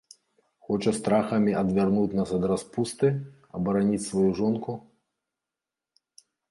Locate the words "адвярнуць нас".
1.61-2.29